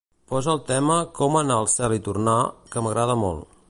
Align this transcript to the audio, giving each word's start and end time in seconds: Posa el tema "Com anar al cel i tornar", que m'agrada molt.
Posa 0.31 0.49
el 0.53 0.61
tema 0.69 0.95
"Com 1.21 1.39
anar 1.43 1.59
al 1.61 1.71
cel 1.77 1.97
i 2.01 2.03
tornar", 2.11 2.39
que 2.75 2.87
m'agrada 2.89 3.23
molt. 3.27 3.51